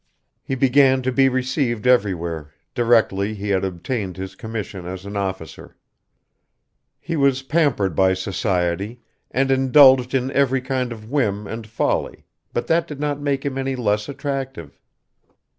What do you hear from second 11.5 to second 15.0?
folly, but that did not make him any less attractive.